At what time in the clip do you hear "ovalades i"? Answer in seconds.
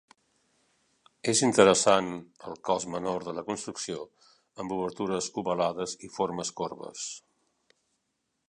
5.43-6.13